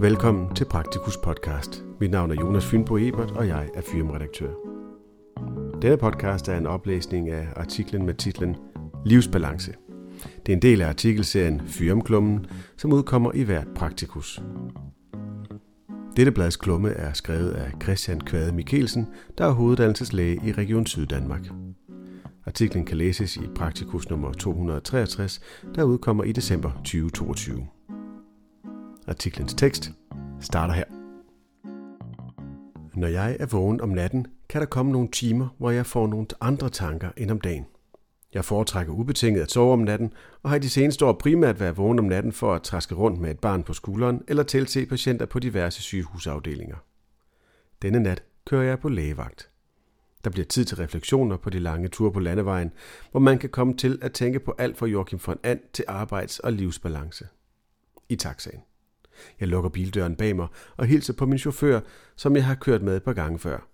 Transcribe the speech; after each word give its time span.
Velkommen 0.00 0.54
til 0.54 0.64
Praktikus 0.64 1.16
podcast. 1.16 1.84
Mit 2.00 2.10
navn 2.10 2.30
er 2.30 2.34
Jonas 2.34 2.66
Fynbo 2.66 2.96
Ebert, 2.98 3.30
og 3.30 3.48
jeg 3.48 3.68
er 3.74 3.80
firmaredaktør. 3.80 4.50
Denne 5.82 5.96
podcast 5.96 6.48
er 6.48 6.56
en 6.56 6.66
oplæsning 6.66 7.30
af 7.30 7.46
artiklen 7.56 8.06
med 8.06 8.14
titlen 8.14 8.56
Livsbalance. 9.04 9.74
Det 10.46 10.52
er 10.52 10.56
en 10.56 10.62
del 10.62 10.80
af 10.80 10.88
artikelserien 10.88 11.60
Fyrumklummen, 11.66 12.46
som 12.76 12.92
udkommer 12.92 13.32
i 13.32 13.42
hvert 13.42 13.68
Praktikus. 13.74 14.42
Dette 16.16 16.32
blads 16.32 16.56
klumme 16.56 16.90
er 16.90 17.12
skrevet 17.12 17.50
af 17.50 17.72
Christian 17.82 18.20
Kvade 18.20 18.52
Mikkelsen, 18.52 19.08
der 19.38 19.46
er 19.46 19.50
hoveddannelseslæge 19.50 20.40
i 20.44 20.52
Region 20.52 20.86
Syddanmark. 20.86 21.46
Artiklen 22.46 22.84
kan 22.84 22.96
læses 22.96 23.36
i 23.36 23.46
Praktikus 23.54 24.10
nummer 24.10 24.32
263, 24.32 25.40
der 25.74 25.82
udkommer 25.82 26.24
i 26.24 26.32
december 26.32 26.70
2022. 26.72 27.66
Artiklens 29.10 29.54
tekst 29.54 29.90
starter 30.40 30.74
her. 30.74 30.84
Når 32.94 33.08
jeg 33.08 33.36
er 33.40 33.46
vågen 33.46 33.80
om 33.80 33.88
natten, 33.88 34.26
kan 34.48 34.60
der 34.60 34.66
komme 34.66 34.92
nogle 34.92 35.08
timer, 35.08 35.48
hvor 35.58 35.70
jeg 35.70 35.86
får 35.86 36.06
nogle 36.06 36.26
andre 36.40 36.68
tanker 36.68 37.10
end 37.16 37.30
om 37.30 37.40
dagen. 37.40 37.66
Jeg 38.34 38.44
foretrækker 38.44 38.92
ubetinget 38.92 39.42
at 39.42 39.50
sove 39.50 39.72
om 39.72 39.78
natten, 39.78 40.12
og 40.42 40.50
har 40.50 40.56
i 40.56 40.60
de 40.60 40.70
seneste 40.70 41.06
år 41.06 41.12
primært 41.12 41.60
været 41.60 41.76
vågen 41.76 41.98
om 41.98 42.04
natten 42.04 42.32
for 42.32 42.54
at 42.54 42.62
traske 42.62 42.94
rundt 42.94 43.20
med 43.20 43.30
et 43.30 43.38
barn 43.38 43.62
på 43.62 43.72
skulderen 43.72 44.22
eller 44.28 44.42
tilse 44.42 44.86
patienter 44.86 45.26
på 45.26 45.38
diverse 45.38 45.82
sygehusafdelinger. 45.82 46.76
Denne 47.82 48.00
nat 48.00 48.22
kører 48.46 48.62
jeg 48.64 48.78
på 48.78 48.88
lægevagt. 48.88 49.50
Der 50.24 50.30
bliver 50.30 50.46
tid 50.46 50.64
til 50.64 50.76
refleksioner 50.76 51.36
på 51.36 51.50
de 51.50 51.58
lange 51.58 51.88
ture 51.88 52.12
på 52.12 52.20
landevejen, 52.20 52.72
hvor 53.10 53.20
man 53.20 53.38
kan 53.38 53.50
komme 53.50 53.76
til 53.76 53.98
at 54.02 54.12
tænke 54.12 54.40
på 54.40 54.54
alt 54.58 54.78
fra 54.78 54.86
Joachim 54.86 55.20
von 55.26 55.38
And 55.42 55.60
til 55.72 55.84
arbejds- 55.88 56.38
og 56.38 56.52
livsbalance. 56.52 57.26
I 58.08 58.16
taxaen. 58.16 58.60
Jeg 59.40 59.48
lukker 59.48 59.70
bildøren 59.70 60.16
bag 60.16 60.36
mig 60.36 60.46
og 60.76 60.86
hilser 60.86 61.12
på 61.12 61.26
min 61.26 61.38
chauffør, 61.38 61.80
som 62.16 62.36
jeg 62.36 62.44
har 62.44 62.54
kørt 62.54 62.82
med 62.82 62.96
et 62.96 63.02
par 63.02 63.12
gange 63.12 63.38
før. 63.38 63.66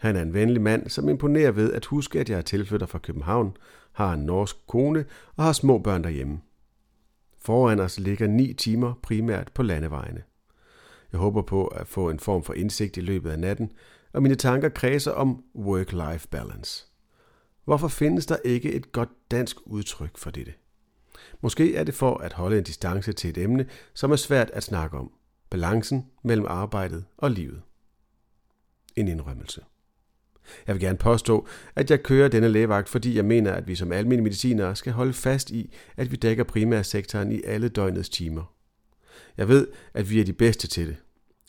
Han 0.00 0.16
er 0.16 0.22
en 0.22 0.34
venlig 0.34 0.62
mand, 0.62 0.88
som 0.88 1.08
imponerer 1.08 1.50
ved 1.50 1.72
at 1.72 1.84
huske, 1.84 2.20
at 2.20 2.30
jeg 2.30 2.38
er 2.38 2.42
tilflytter 2.42 2.86
fra 2.86 2.98
København, 2.98 3.56
har 3.92 4.12
en 4.12 4.20
norsk 4.20 4.56
kone 4.66 5.04
og 5.36 5.44
har 5.44 5.52
små 5.52 5.78
børn 5.78 6.04
derhjemme. 6.04 6.40
Foran 7.38 7.80
os 7.80 8.00
ligger 8.00 8.26
ni 8.26 8.52
timer 8.52 8.94
primært 9.02 9.52
på 9.54 9.62
landevejene. 9.62 10.22
Jeg 11.12 11.20
håber 11.20 11.42
på 11.42 11.66
at 11.66 11.88
få 11.88 12.10
en 12.10 12.18
form 12.18 12.42
for 12.42 12.52
indsigt 12.54 12.96
i 12.96 13.00
løbet 13.00 13.30
af 13.30 13.38
natten, 13.38 13.72
og 14.12 14.22
mine 14.22 14.34
tanker 14.34 14.68
kredser 14.68 15.12
om 15.12 15.44
work-life 15.58 16.26
balance. 16.30 16.86
Hvorfor 17.64 17.88
findes 17.88 18.26
der 18.26 18.36
ikke 18.44 18.72
et 18.72 18.92
godt 18.92 19.08
dansk 19.30 19.56
udtryk 19.66 20.18
for 20.18 20.30
dette? 20.30 20.52
Måske 21.40 21.76
er 21.76 21.84
det 21.84 21.94
for 21.94 22.18
at 22.18 22.32
holde 22.32 22.58
en 22.58 22.64
distance 22.64 23.12
til 23.12 23.30
et 23.30 23.38
emne, 23.38 23.66
som 23.94 24.12
er 24.12 24.16
svært 24.16 24.50
at 24.50 24.62
snakke 24.62 24.98
om. 24.98 25.10
Balancen 25.50 26.06
mellem 26.24 26.46
arbejdet 26.48 27.04
og 27.16 27.30
livet. 27.30 27.62
En 28.96 29.08
indrømmelse. 29.08 29.60
Jeg 30.66 30.74
vil 30.74 30.82
gerne 30.82 30.98
påstå, 30.98 31.46
at 31.76 31.90
jeg 31.90 32.02
kører 32.02 32.28
denne 32.28 32.48
lægevagt, 32.48 32.88
fordi 32.88 33.16
jeg 33.16 33.24
mener, 33.24 33.52
at 33.52 33.68
vi 33.68 33.74
som 33.74 33.92
almindelige 33.92 34.22
medicinere 34.22 34.76
skal 34.76 34.92
holde 34.92 35.12
fast 35.12 35.50
i, 35.50 35.74
at 35.96 36.10
vi 36.10 36.16
dækker 36.16 36.44
primærsektoren 36.44 37.32
i 37.32 37.42
alle 37.44 37.68
døgnets 37.68 38.08
timer. 38.08 38.54
Jeg 39.36 39.48
ved, 39.48 39.68
at 39.94 40.10
vi 40.10 40.20
er 40.20 40.24
de 40.24 40.32
bedste 40.32 40.68
til 40.68 40.86
det. 40.86 40.96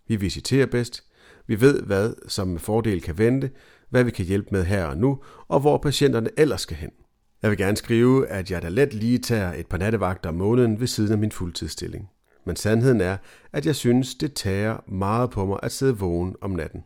Vi 0.07 0.15
visiterer 0.15 0.65
bedst. 0.65 1.03
Vi 1.47 1.61
ved, 1.61 1.81
hvad 1.81 2.13
som 2.27 2.47
med 2.47 2.59
fordel 2.59 3.01
kan 3.01 3.17
vente, 3.17 3.51
hvad 3.89 4.03
vi 4.03 4.11
kan 4.11 4.25
hjælpe 4.25 4.47
med 4.51 4.63
her 4.63 4.85
og 4.85 4.97
nu, 4.97 5.19
og 5.47 5.59
hvor 5.59 5.77
patienterne 5.77 6.29
ellers 6.37 6.61
skal 6.61 6.77
hen. 6.77 6.91
Jeg 7.43 7.51
vil 7.51 7.57
gerne 7.57 7.77
skrive, 7.77 8.27
at 8.27 8.51
jeg 8.51 8.61
da 8.61 8.69
let 8.69 8.93
lige 8.93 9.17
tager 9.17 9.53
et 9.53 9.67
par 9.67 9.77
nattevagter 9.77 10.29
om 10.29 10.35
måneden 10.35 10.79
ved 10.79 10.87
siden 10.87 11.11
af 11.11 11.17
min 11.17 11.31
fuldtidsstilling. 11.31 12.09
Men 12.45 12.55
sandheden 12.55 13.01
er, 13.01 13.17
at 13.53 13.65
jeg 13.65 13.75
synes, 13.75 14.15
det 14.15 14.33
tager 14.33 14.77
meget 14.87 15.29
på 15.29 15.45
mig 15.45 15.59
at 15.63 15.71
sidde 15.71 15.97
vågen 15.97 16.35
om 16.41 16.51
natten. 16.51 16.83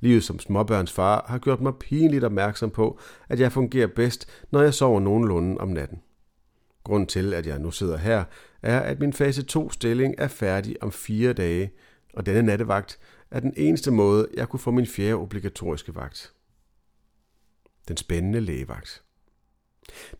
Livet 0.00 0.24
som 0.24 0.38
småbørns 0.38 0.92
far 0.92 1.24
har 1.28 1.38
gjort 1.38 1.60
mig 1.60 1.72
pinligt 1.80 2.24
opmærksom 2.24 2.70
på, 2.70 2.98
at 3.28 3.40
jeg 3.40 3.52
fungerer 3.52 3.86
bedst, 3.86 4.28
når 4.50 4.62
jeg 4.62 4.74
sover 4.74 5.00
nogenlunde 5.00 5.58
om 5.58 5.68
natten. 5.68 5.98
Grunden 6.84 7.06
til, 7.06 7.34
at 7.34 7.46
jeg 7.46 7.58
nu 7.58 7.70
sidder 7.70 7.96
her, 7.96 8.24
er, 8.62 8.80
at 8.80 9.00
min 9.00 9.12
fase 9.12 9.44
2-stilling 9.56 10.14
er 10.18 10.28
færdig 10.28 10.82
om 10.82 10.92
fire 10.92 11.32
dage, 11.32 11.70
og 12.14 12.26
denne 12.26 12.42
nattevagt 12.42 12.98
er 13.30 13.40
den 13.40 13.54
eneste 13.56 13.90
måde, 13.90 14.28
jeg 14.34 14.48
kunne 14.48 14.60
få 14.60 14.70
min 14.70 14.86
fjerde 14.86 15.14
obligatoriske 15.14 15.94
vagt. 15.94 16.32
Den 17.88 17.96
spændende 17.96 18.40
lægevagt. 18.40 19.02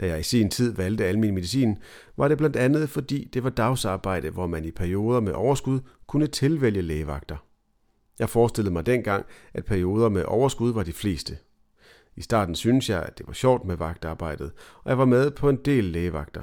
Da 0.00 0.06
jeg 0.06 0.20
i 0.20 0.22
sin 0.22 0.50
tid 0.50 0.74
valgte 0.74 1.04
almindelig 1.04 1.34
medicin, 1.34 1.78
var 2.16 2.28
det 2.28 2.38
blandt 2.38 2.56
andet 2.56 2.88
fordi 2.88 3.28
det 3.34 3.44
var 3.44 3.50
dagsarbejde, 3.50 4.30
hvor 4.30 4.46
man 4.46 4.64
i 4.64 4.70
perioder 4.70 5.20
med 5.20 5.32
overskud 5.32 5.80
kunne 6.06 6.26
tilvælge 6.26 6.82
lægevagter. 6.82 7.36
Jeg 8.18 8.30
forestillede 8.30 8.72
mig 8.72 8.86
dengang, 8.86 9.26
at 9.54 9.64
perioder 9.64 10.08
med 10.08 10.24
overskud 10.24 10.72
var 10.72 10.82
de 10.82 10.92
fleste. 10.92 11.38
I 12.16 12.22
starten 12.22 12.54
synes 12.54 12.90
jeg, 12.90 13.02
at 13.02 13.18
det 13.18 13.26
var 13.26 13.32
sjovt 13.32 13.64
med 13.64 13.76
vagtarbejdet, 13.76 14.52
og 14.84 14.90
jeg 14.90 14.98
var 14.98 15.04
med 15.04 15.30
på 15.30 15.48
en 15.48 15.58
del 15.64 15.84
lægevagter. 15.84 16.42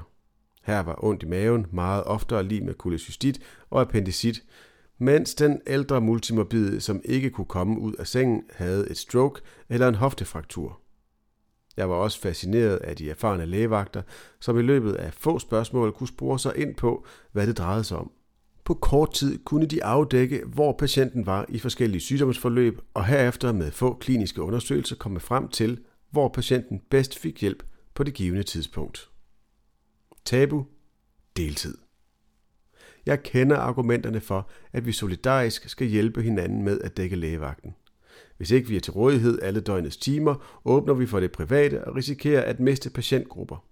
Her 0.63 0.79
var 0.79 1.03
ondt 1.03 1.23
i 1.23 1.25
maven 1.25 1.68
meget 1.72 2.03
oftere 2.03 2.44
lige 2.44 2.62
med 2.62 2.73
kolecystit 2.73 3.39
og 3.69 3.81
appendicit, 3.81 4.44
mens 4.97 5.35
den 5.35 5.62
ældre 5.68 6.01
multimorbide, 6.01 6.81
som 6.81 7.01
ikke 7.06 7.29
kunne 7.29 7.45
komme 7.45 7.79
ud 7.79 7.94
af 7.94 8.07
sengen, 8.07 8.44
havde 8.53 8.89
et 8.89 8.97
stroke 8.97 9.41
eller 9.69 9.88
en 9.88 9.95
hoftefraktur. 9.95 10.79
Jeg 11.79 11.90
var 11.90 11.95
også 11.95 12.19
fascineret 12.19 12.78
af 12.78 12.95
de 12.95 13.09
erfarne 13.09 13.45
lægevagter, 13.45 14.01
som 14.40 14.59
i 14.59 14.62
løbet 14.62 14.94
af 14.94 15.13
få 15.13 15.40
spørgsmål 15.40 15.91
kunne 15.91 16.07
spore 16.07 16.40
sig 16.40 16.53
ind 16.57 16.75
på, 16.75 17.06
hvad 17.31 17.47
det 17.47 17.57
drejede 17.57 17.84
sig 17.84 17.97
om. 17.97 18.12
På 18.63 18.73
kort 18.73 19.13
tid 19.13 19.40
kunne 19.45 19.66
de 19.66 19.84
afdække, 19.84 20.44
hvor 20.45 20.75
patienten 20.79 21.25
var 21.25 21.45
i 21.50 21.59
forskellige 21.59 22.01
sygdomsforløb, 22.01 22.79
og 22.94 23.06
herefter 23.06 23.51
med 23.51 23.72
få 23.72 23.94
kliniske 23.94 24.41
undersøgelser 24.41 24.95
komme 24.95 25.19
frem 25.19 25.47
til, 25.47 25.79
hvor 26.12 26.28
patienten 26.28 26.81
bedst 26.89 27.19
fik 27.19 27.41
hjælp 27.41 27.63
på 27.94 28.03
det 28.03 28.13
givende 28.13 28.44
tidspunkt. 28.44 29.09
Tabu. 30.25 30.66
Deltid. 31.38 31.78
Jeg 33.06 33.23
kender 33.23 33.57
argumenterne 33.57 34.19
for, 34.19 34.50
at 34.73 34.85
vi 34.85 34.91
solidarisk 34.91 35.69
skal 35.69 35.88
hjælpe 35.88 36.22
hinanden 36.22 36.63
med 36.63 36.81
at 36.81 36.97
dække 36.97 37.16
lægevagten. 37.16 37.75
Hvis 38.38 38.52
ikke 38.52 38.68
vi 38.68 38.75
er 38.75 38.80
til 38.80 38.94
rådighed 38.94 39.40
alle 39.41 39.59
døgnets 39.59 39.97
timer, 39.97 40.62
åbner 40.66 40.94
vi 40.94 41.06
for 41.06 41.19
det 41.19 41.31
private 41.31 41.84
og 41.84 41.96
risikerer 41.96 42.41
at 42.41 42.59
miste 42.59 42.90
patientgrupper. 42.90 43.66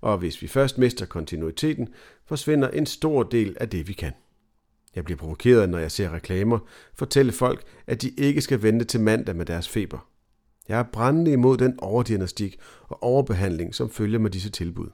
Og 0.00 0.18
hvis 0.18 0.42
vi 0.42 0.46
først 0.46 0.78
mister 0.78 1.06
kontinuiteten, 1.06 1.88
forsvinder 2.26 2.68
en 2.68 2.86
stor 2.86 3.22
del 3.22 3.56
af 3.60 3.68
det, 3.68 3.88
vi 3.88 3.92
kan. 3.92 4.12
Jeg 4.94 5.04
bliver 5.04 5.18
provokeret, 5.18 5.68
når 5.68 5.78
jeg 5.78 5.90
ser 5.90 6.14
reklamer 6.14 6.58
fortælle 6.94 7.32
folk, 7.32 7.62
at 7.86 8.02
de 8.02 8.08
ikke 8.08 8.40
skal 8.40 8.62
vente 8.62 8.84
til 8.84 9.00
mandag 9.00 9.36
med 9.36 9.46
deres 9.46 9.68
feber. 9.68 10.08
Jeg 10.68 10.78
er 10.78 10.84
brændende 10.92 11.32
imod 11.32 11.56
den 11.56 11.80
overdiagnostik 11.80 12.60
og 12.88 13.02
overbehandling, 13.02 13.74
som 13.74 13.90
følger 13.90 14.18
med 14.18 14.30
disse 14.30 14.50
tilbud. 14.50 14.88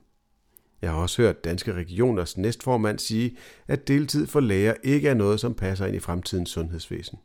Jeg 0.82 0.90
har 0.90 0.98
også 0.98 1.22
hørt 1.22 1.44
Danske 1.44 1.72
Regioners 1.72 2.36
næstformand 2.36 2.98
sige, 2.98 3.36
at 3.68 3.88
deltid 3.88 4.26
for 4.26 4.40
læger 4.40 4.74
ikke 4.84 5.08
er 5.08 5.14
noget, 5.14 5.40
som 5.40 5.54
passer 5.54 5.86
ind 5.86 5.96
i 5.96 6.00
fremtidens 6.00 6.50
sundhedsvæsen. 6.50 7.18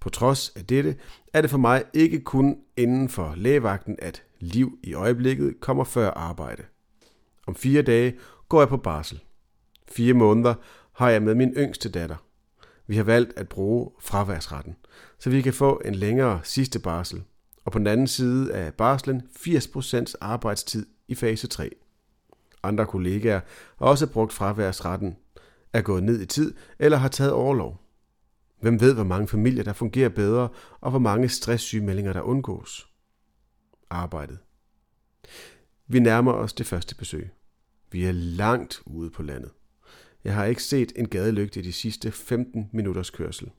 På 0.00 0.10
trods 0.10 0.52
af 0.56 0.64
dette 0.64 0.96
er 1.32 1.40
det 1.40 1.50
for 1.50 1.58
mig 1.58 1.84
ikke 1.94 2.20
kun 2.20 2.56
inden 2.76 3.08
for 3.08 3.34
lægevagten, 3.36 3.96
at 3.98 4.22
liv 4.40 4.78
i 4.82 4.94
øjeblikket 4.94 5.60
kommer 5.60 5.84
før 5.84 6.10
arbejde. 6.10 6.62
Om 7.46 7.54
fire 7.54 7.82
dage 7.82 8.18
går 8.48 8.60
jeg 8.60 8.68
på 8.68 8.76
barsel. 8.76 9.20
Fire 9.92 10.14
måneder 10.14 10.54
har 10.92 11.10
jeg 11.10 11.22
med 11.22 11.34
min 11.34 11.52
yngste 11.56 11.88
datter. 11.88 12.16
Vi 12.86 12.96
har 12.96 13.04
valgt 13.04 13.32
at 13.36 13.48
bruge 13.48 13.90
fraværsretten, 14.00 14.76
så 15.18 15.30
vi 15.30 15.42
kan 15.42 15.52
få 15.52 15.80
en 15.84 15.94
længere 15.94 16.40
sidste 16.42 16.78
barsel, 16.78 17.22
og 17.64 17.72
på 17.72 17.78
den 17.78 17.86
anden 17.86 18.06
side 18.06 18.54
af 18.54 18.74
barslen 18.74 19.22
80% 19.38 20.14
arbejdstid 20.20 20.86
i 21.08 21.14
fase 21.14 21.46
3. 21.46 21.70
Andre 22.62 22.86
kollegaer 22.86 23.40
har 23.78 23.86
også 23.86 24.06
brugt 24.06 24.32
fraværsretten, 24.32 25.16
er 25.72 25.80
gået 25.80 26.02
ned 26.02 26.20
i 26.20 26.26
tid 26.26 26.54
eller 26.78 26.98
har 26.98 27.08
taget 27.08 27.32
overlov. 27.32 27.80
Hvem 28.60 28.80
ved, 28.80 28.94
hvor 28.94 29.04
mange 29.04 29.28
familier, 29.28 29.64
der 29.64 29.72
fungerer 29.72 30.08
bedre, 30.08 30.48
og 30.80 30.90
hvor 30.90 30.98
mange 30.98 31.28
stresssygemeldinger, 31.28 32.12
der 32.12 32.20
undgås? 32.20 32.88
Arbejdet. 33.90 34.38
Vi 35.86 35.98
nærmer 35.98 36.32
os 36.32 36.52
det 36.52 36.66
første 36.66 36.94
besøg. 36.94 37.30
Vi 37.92 38.04
er 38.04 38.12
langt 38.12 38.82
ude 38.86 39.10
på 39.10 39.22
landet. 39.22 39.50
Jeg 40.24 40.34
har 40.34 40.44
ikke 40.44 40.62
set 40.62 40.92
en 40.96 41.08
gadelygte 41.08 41.60
i 41.60 41.62
de 41.62 41.72
sidste 41.72 42.12
15 42.12 42.70
minutters 42.72 43.10
kørsel. 43.10 43.50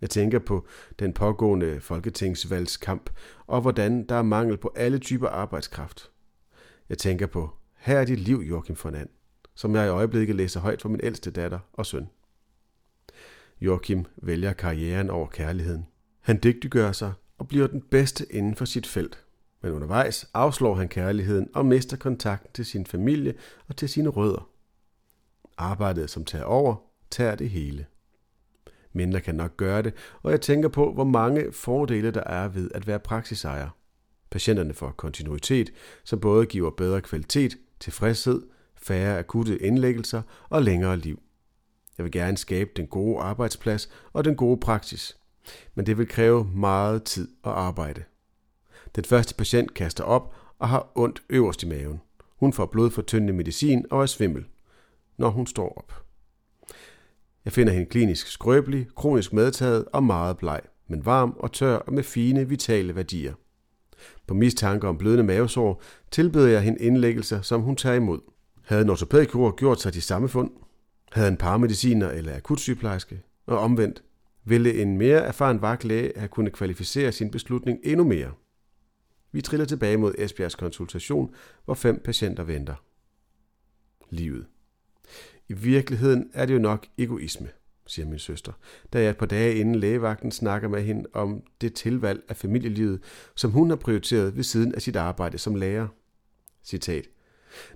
Jeg 0.00 0.10
tænker 0.10 0.38
på 0.38 0.66
den 0.98 1.12
pågående 1.12 1.80
folketingsvalgskamp, 1.80 3.10
og 3.46 3.60
hvordan 3.60 4.06
der 4.06 4.14
er 4.14 4.22
mangel 4.22 4.56
på 4.56 4.72
alle 4.76 4.98
typer 4.98 5.28
arbejdskraft. 5.28 6.10
Jeg 6.88 6.98
tænker 6.98 7.26
på, 7.26 7.50
her 7.76 7.98
er 7.98 8.04
dit 8.04 8.18
liv, 8.18 8.38
Joachim 8.48 8.76
von 8.82 8.94
And, 8.94 9.08
som 9.54 9.74
jeg 9.74 9.86
i 9.86 9.90
øjeblikket 9.90 10.36
læser 10.36 10.60
højt 10.60 10.82
for 10.82 10.88
min 10.88 11.00
ældste 11.02 11.30
datter 11.30 11.58
og 11.72 11.86
søn. 11.86 12.08
Joachim 13.60 14.04
vælger 14.16 14.52
karrieren 14.52 15.10
over 15.10 15.26
kærligheden. 15.26 15.86
Han 16.20 16.40
dygtiggør 16.44 16.92
sig 16.92 17.12
og 17.38 17.48
bliver 17.48 17.66
den 17.66 17.80
bedste 17.80 18.32
inden 18.32 18.54
for 18.54 18.64
sit 18.64 18.86
felt. 18.86 19.24
Men 19.62 19.72
undervejs 19.72 20.30
afslår 20.34 20.74
han 20.74 20.88
kærligheden 20.88 21.48
og 21.54 21.66
mister 21.66 21.96
kontakten 21.96 22.50
til 22.54 22.64
sin 22.64 22.86
familie 22.86 23.34
og 23.68 23.76
til 23.76 23.88
sine 23.88 24.08
rødder. 24.08 24.48
Arbejdet, 25.58 26.10
som 26.10 26.24
tager 26.24 26.44
over, 26.44 26.76
tager 27.10 27.34
det 27.34 27.50
hele. 27.50 27.86
Mindre 28.92 29.20
kan 29.20 29.34
nok 29.34 29.56
gøre 29.56 29.82
det, 29.82 29.94
og 30.22 30.30
jeg 30.30 30.40
tænker 30.40 30.68
på, 30.68 30.92
hvor 30.92 31.04
mange 31.04 31.52
fordele 31.52 32.10
der 32.10 32.24
er 32.24 32.48
ved 32.48 32.70
at 32.74 32.86
være 32.86 32.98
praksisejer. 32.98 33.68
Patienterne 34.30 34.74
får 34.74 34.90
kontinuitet, 34.90 35.72
som 36.04 36.20
både 36.20 36.46
giver 36.46 36.70
bedre 36.70 37.00
kvalitet, 37.00 37.56
tilfredshed, 37.80 38.42
færre 38.74 39.18
akutte 39.18 39.62
indlæggelser 39.62 40.22
og 40.48 40.62
længere 40.62 40.96
liv. 40.96 41.22
Jeg 41.98 42.04
vil 42.04 42.12
gerne 42.12 42.36
skabe 42.36 42.70
den 42.76 42.86
gode 42.86 43.20
arbejdsplads 43.20 43.90
og 44.12 44.24
den 44.24 44.36
gode 44.36 44.60
praksis, 44.60 45.16
men 45.74 45.86
det 45.86 45.98
vil 45.98 46.08
kræve 46.08 46.44
meget 46.54 47.02
tid 47.02 47.28
og 47.42 47.60
arbejde. 47.60 48.04
Den 48.96 49.04
første 49.04 49.34
patient 49.34 49.74
kaster 49.74 50.04
op 50.04 50.34
og 50.58 50.68
har 50.68 50.92
ondt 50.94 51.22
øverst 51.30 51.62
i 51.62 51.66
maven. 51.66 52.00
Hun 52.36 52.52
får 52.52 52.66
blodfortyndende 52.66 53.32
medicin 53.32 53.84
og 53.90 54.02
er 54.02 54.06
svimmel, 54.06 54.44
når 55.16 55.28
hun 55.28 55.46
står 55.46 55.78
op. 55.78 56.04
Jeg 57.44 57.52
finder 57.52 57.72
hende 57.72 57.86
klinisk 57.86 58.26
skrøbelig, 58.26 58.88
kronisk 58.96 59.32
medtaget 59.32 59.84
og 59.92 60.04
meget 60.04 60.38
bleg, 60.38 60.60
men 60.88 61.06
varm 61.06 61.36
og 61.38 61.52
tør 61.52 61.76
og 61.76 61.92
med 61.92 62.02
fine, 62.02 62.48
vitale 62.48 62.96
værdier. 62.96 63.34
På 64.26 64.34
mistanke 64.34 64.88
om 64.88 64.98
blødende 64.98 65.24
mavesår 65.24 65.82
tilbyder 66.10 66.48
jeg 66.48 66.62
hende 66.62 66.80
indlæggelser, 66.80 67.42
som 67.42 67.60
hun 67.60 67.76
tager 67.76 67.96
imod. 67.96 68.20
Havde 68.62 68.82
en 68.82 68.90
ortopædkirurg 68.90 69.56
gjort 69.56 69.80
sig 69.80 69.94
de 69.94 70.00
samme 70.00 70.28
fund? 70.28 70.50
Havde 71.12 71.28
en 71.28 71.36
paramediciner 71.36 72.10
eller 72.10 72.36
akutsygeplejerske? 72.36 73.22
Og 73.46 73.58
omvendt, 73.58 74.02
ville 74.44 74.82
en 74.82 74.98
mere 74.98 75.20
erfaren 75.20 75.62
vagtlæge 75.62 76.12
have 76.16 76.28
kunnet 76.28 76.52
kvalificere 76.52 77.12
sin 77.12 77.30
beslutning 77.30 77.78
endnu 77.82 78.04
mere? 78.04 78.32
Vi 79.32 79.40
triller 79.40 79.66
tilbage 79.66 79.96
mod 79.96 80.14
Esbjergs 80.18 80.54
konsultation, 80.54 81.34
hvor 81.64 81.74
fem 81.74 82.00
patienter 82.04 82.42
venter. 82.42 82.74
Livet. 84.10 84.46
I 85.48 85.52
virkeligheden 85.52 86.30
er 86.32 86.46
det 86.46 86.54
jo 86.54 86.58
nok 86.58 86.86
egoisme, 86.98 87.48
siger 87.86 88.06
min 88.06 88.18
søster, 88.18 88.52
da 88.92 89.00
jeg 89.00 89.10
et 89.10 89.16
par 89.16 89.26
dage 89.26 89.54
inden 89.54 89.74
lægevagten 89.74 90.30
snakker 90.30 90.68
med 90.68 90.82
hende 90.82 91.04
om 91.12 91.42
det 91.60 91.74
tilvalg 91.74 92.22
af 92.28 92.36
familielivet, 92.36 93.02
som 93.34 93.50
hun 93.50 93.70
har 93.70 93.76
prioriteret 93.76 94.36
ved 94.36 94.44
siden 94.44 94.74
af 94.74 94.82
sit 94.82 94.96
arbejde 94.96 95.38
som 95.38 95.54
lærer. 95.54 95.88
Citat. 96.64 97.08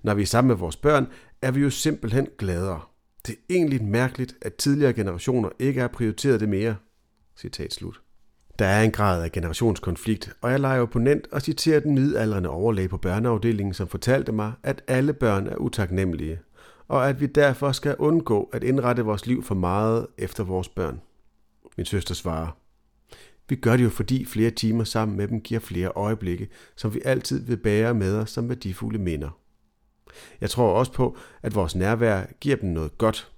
Når 0.03 0.13
vi 0.13 0.21
er 0.21 0.25
sammen 0.25 0.47
med 0.47 0.55
vores 0.55 0.75
børn, 0.75 1.07
er 1.41 1.51
vi 1.51 1.61
jo 1.61 1.69
simpelthen 1.69 2.27
gladere. 2.37 2.81
Det 3.27 3.35
er 3.35 3.53
egentlig 3.55 3.83
mærkeligt, 3.83 4.35
at 4.41 4.55
tidligere 4.55 4.93
generationer 4.93 5.49
ikke 5.59 5.81
har 5.81 5.87
prioriteret 5.87 6.39
det 6.39 6.49
mere. 6.49 6.75
Citat 7.37 7.73
slut. 7.73 8.01
Der 8.59 8.65
er 8.65 8.83
en 8.83 8.91
grad 8.91 9.23
af 9.23 9.31
generationskonflikt, 9.31 10.33
og 10.41 10.51
jeg 10.51 10.59
leger 10.59 10.81
opponent 10.81 11.27
og 11.31 11.41
citerer 11.41 11.79
den 11.79 11.95
midaldrende 11.95 12.49
overlæge 12.49 12.87
på 12.87 12.97
børneafdelingen, 12.97 13.73
som 13.73 13.87
fortalte 13.87 14.31
mig, 14.31 14.53
at 14.63 14.81
alle 14.87 15.13
børn 15.13 15.47
er 15.47 15.55
utaknemmelige, 15.55 16.39
og 16.87 17.09
at 17.09 17.21
vi 17.21 17.25
derfor 17.25 17.71
skal 17.71 17.95
undgå 17.99 18.49
at 18.53 18.63
indrette 18.63 19.01
vores 19.01 19.25
liv 19.25 19.43
for 19.43 19.55
meget 19.55 20.07
efter 20.17 20.43
vores 20.43 20.69
børn. 20.69 21.01
Min 21.77 21.85
søster 21.85 22.15
svarer, 22.15 22.57
vi 23.49 23.55
gør 23.55 23.77
det 23.77 23.83
jo 23.83 23.89
fordi 23.89 24.25
flere 24.25 24.51
timer 24.51 24.83
sammen 24.83 25.17
med 25.17 25.27
dem 25.27 25.41
giver 25.41 25.59
flere 25.59 25.91
øjeblikke, 25.95 26.47
som 26.75 26.93
vi 26.93 27.01
altid 27.05 27.45
vil 27.45 27.57
bære 27.57 27.93
med 27.93 28.17
os 28.17 28.29
som 28.29 28.49
værdifulde 28.49 28.99
minder. 28.99 29.40
Jeg 30.41 30.49
tror 30.49 30.73
også 30.73 30.91
på, 30.91 31.17
at 31.41 31.55
vores 31.55 31.75
nærvær 31.75 32.25
giver 32.39 32.55
dem 32.55 32.69
noget 32.69 32.97
godt. 32.97 33.31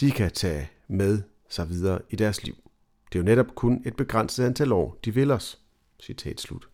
De 0.00 0.10
kan 0.10 0.30
tage 0.30 0.70
med 0.88 1.22
sig 1.48 1.68
videre 1.68 1.98
i 2.10 2.16
deres 2.16 2.44
liv. 2.44 2.54
Det 3.12 3.18
er 3.18 3.22
jo 3.22 3.24
netop 3.24 3.54
kun 3.54 3.82
et 3.86 3.96
begrænset 3.96 4.44
antal 4.44 4.72
år, 4.72 4.98
de 5.04 5.14
vil 5.14 5.30
os. 5.30 5.58
Citat 6.00 6.40
slut. 6.40 6.68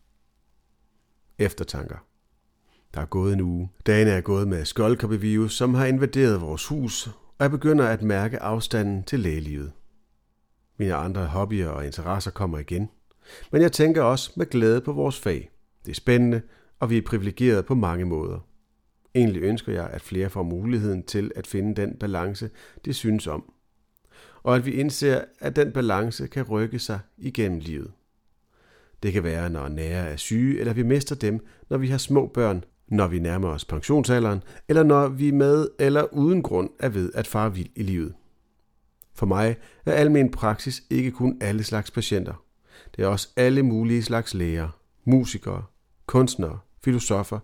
Eftertanker. 1.39 1.97
Der 2.95 3.01
er 3.01 3.07
gået 3.07 3.33
en 3.33 3.41
uge. 3.41 3.71
Dagen 3.87 4.09
er 4.09 4.21
gået 4.21 4.49
med 4.49 4.65
skoldkoppevirus, 4.65 5.57
som 5.57 5.75
har 5.75 5.87
invaderet 5.87 6.41
vores 6.41 6.67
hus, 6.67 7.07
og 7.07 7.43
jeg 7.45 7.51
begynder 7.51 7.87
at 7.87 8.03
mærke 8.03 8.43
afstanden 8.43 9.03
til 9.03 9.21
lægelivet. 9.21 9.73
Mine 10.77 10.95
andre 10.95 11.27
hobbyer 11.27 11.69
og 11.69 11.87
interesser 11.87 12.31
kommer 12.31 12.59
igen. 12.59 12.91
Men 13.53 13.63
jeg 13.63 13.73
tænker 13.73 14.03
også 14.03 14.33
med 14.37 14.47
glæde 14.47 14.81
på 14.81 14.93
vores 14.93 15.21
fag. 15.21 15.51
Det 15.85 15.91
er 15.91 15.95
spændende, 15.95 16.43
og 16.81 16.91
vi 16.91 16.99
er 16.99 17.03
privilegerede 17.07 17.63
på 17.63 17.75
mange 17.75 18.05
måder. 18.05 18.39
Egentlig 19.15 19.43
ønsker 19.43 19.73
jeg, 19.73 19.91
at 19.93 20.03
flere 20.03 20.31
får 20.31 20.43
muligheden 20.43 21.03
til 21.03 21.33
at 21.37 21.47
finde 21.47 21.83
den 21.83 21.97
balance, 21.97 22.51
de 22.85 22.93
synes 22.93 23.27
om. 23.27 23.53
Og 24.43 24.57
at 24.57 24.67
vi 24.67 24.73
indser, 24.73 25.21
at 25.41 25.57
den 25.57 25.73
balance 25.73 26.27
kan 26.27 26.43
rykke 26.43 26.79
sig 26.79 27.01
igennem 27.19 27.59
livet. 27.59 27.93
Det 29.03 29.13
kan 29.13 29.25
være, 29.25 29.51
når 29.51 29.69
nære 29.69 30.09
er 30.09 30.17
syge, 30.17 30.61
eller 30.61 30.73
vi 30.73 30.83
mister 30.83 31.15
dem, 31.15 31.47
når 31.71 31.79
vi 31.79 31.89
har 31.89 31.99
små 31.99 32.27
børn, 32.27 32.65
når 32.89 33.09
vi 33.09 33.19
nærmer 33.19 33.49
os 33.49 33.65
pensionsalderen, 33.65 34.43
eller 34.69 34.83
når 34.83 35.09
vi 35.09 35.31
med 35.31 35.69
eller 35.79 36.15
uden 36.15 36.43
grund 36.43 36.71
er 36.79 36.89
ved 36.89 37.11
at 37.15 37.27
fare 37.27 37.55
vild 37.55 37.71
i 37.77 37.83
livet. 37.83 38.15
For 39.15 39.27
mig 39.27 39.57
er 39.87 39.93
almen 39.93 40.31
praksis 40.31 40.83
ikke 40.91 41.11
kun 41.11 41.39
alle 41.41 41.65
slags 41.65 41.91
patienter. 41.91 42.45
Det 42.97 43.05
er 43.05 43.07
også 43.07 43.29
alle 43.37 43.63
mulige 43.63 44.03
slags 44.03 44.35
læger, 44.35 44.69
musikere, 45.05 45.65
kunstnere, 46.07 46.59
filosofer, 46.85 47.39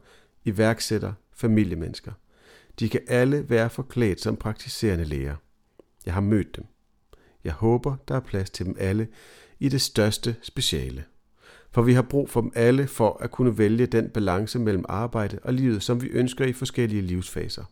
iværksættere, 0.45 1.15
familiemennesker. 1.37 2.13
De 2.81 2.89
kan 2.89 3.01
alle 3.09 3.51
være 3.51 3.71
forklædt 3.71 4.21
som 4.21 4.37
praktiserende 4.37 5.05
læger. 5.05 5.37
Jeg 6.07 6.15
har 6.15 6.21
mødt 6.21 6.57
dem. 6.57 6.65
Jeg 7.45 7.53
håber, 7.53 7.97
der 8.09 8.15
er 8.17 8.21
plads 8.21 8.51
til 8.51 8.67
dem 8.67 8.77
alle 8.79 9.09
i 9.61 9.69
det 9.69 9.81
største 9.81 10.37
speciale. 10.43 11.05
For 11.71 11.83
vi 11.83 11.93
har 11.93 12.03
brug 12.03 12.31
for 12.31 12.41
dem 12.41 12.53
alle 12.55 12.87
for 12.87 13.19
at 13.21 13.31
kunne 13.31 13.59
vælge 13.59 13.87
den 13.87 14.11
balance 14.11 14.59
mellem 14.59 14.85
arbejde 14.89 15.39
og 15.43 15.55
livet, 15.55 15.83
som 15.83 16.03
vi 16.03 16.07
ønsker 16.07 16.45
i 16.45 16.53
forskellige 16.53 17.03
livsfaser. 17.03 17.65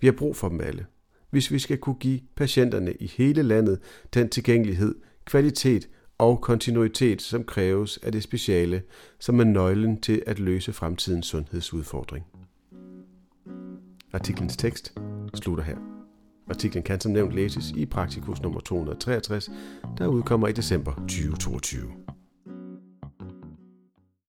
Vi 0.00 0.06
har 0.06 0.12
brug 0.12 0.36
for 0.36 0.48
dem 0.48 0.60
alle, 0.60 0.86
hvis 1.30 1.50
vi 1.50 1.58
skal 1.58 1.78
kunne 1.78 1.98
give 2.00 2.20
patienterne 2.36 2.94
i 2.94 3.06
hele 3.06 3.42
landet 3.42 3.80
den 4.14 4.28
tilgængelighed, 4.28 4.94
kvalitet 5.24 5.88
og 6.18 6.40
kontinuitet, 6.40 7.22
som 7.22 7.44
kræves 7.44 7.98
af 7.98 8.12
det 8.12 8.22
speciale, 8.22 8.82
som 9.18 9.40
er 9.40 9.44
nøglen 9.44 10.00
til 10.00 10.22
at 10.26 10.38
løse 10.38 10.72
fremtidens 10.72 11.26
sundhedsudfordring. 11.26 12.26
Artiklens 14.12 14.56
tekst 14.56 14.94
slutter 15.34 15.64
her. 15.64 15.76
Artiklen 16.50 16.82
kan 16.82 17.00
som 17.00 17.12
nævnt 17.12 17.34
læses 17.34 17.70
i 17.70 17.86
Praktikus 17.86 18.42
nummer 18.42 18.60
263, 18.60 19.50
der 19.98 20.06
udkommer 20.06 20.48
i 20.48 20.52
december 20.52 20.92
2022. 20.94 21.92